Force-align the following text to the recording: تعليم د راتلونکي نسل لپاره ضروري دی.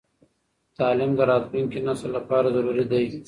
تعليم 0.77 1.11
د 1.15 1.19
راتلونکي 1.31 1.79
نسل 1.87 2.09
لپاره 2.17 2.47
ضروري 2.57 2.85
دی. 2.91 3.05